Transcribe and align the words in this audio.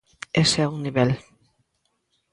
Ese 0.43 0.57
é 0.65 0.71
un 0.75 0.79
nivel. 0.85 1.11